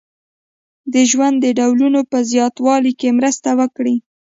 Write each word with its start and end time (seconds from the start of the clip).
د 0.93 0.95
ژوند 1.11 1.35
د 1.41 1.45
ډولونو 1.59 1.99
په 2.11 2.17
زیاتوالي 2.31 2.93
کې 2.99 3.09
مرسته 3.19 3.49
وکړي. 3.59 3.95